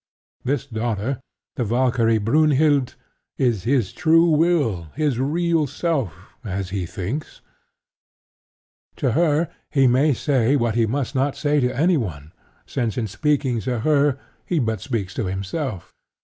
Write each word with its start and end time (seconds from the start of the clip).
This 0.43 0.65
daughter, 0.65 1.21
the 1.57 1.63
Valkyrie 1.63 2.17
Brynhild, 2.17 2.95
is 3.37 3.65
his 3.65 3.93
true 3.93 4.31
will, 4.31 4.85
his 4.95 5.19
real 5.19 5.67
self, 5.67 6.15
(as 6.43 6.71
he 6.71 6.87
thinks): 6.87 7.41
to 8.95 9.11
her 9.11 9.51
he 9.69 9.85
may 9.85 10.13
say 10.15 10.55
what 10.55 10.73
he 10.73 10.87
must 10.87 11.13
not 11.13 11.35
say 11.35 11.59
to 11.59 11.77
anyone, 11.79 12.33
since 12.65 12.97
in 12.97 13.05
speaking 13.05 13.59
to 13.59 13.81
her 13.81 14.17
he 14.43 14.57
but 14.57 14.81
speaks 14.81 15.13
to 15.13 15.25
himself. 15.25 15.93